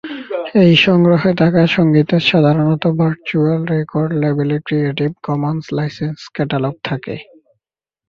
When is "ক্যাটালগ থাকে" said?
6.35-7.15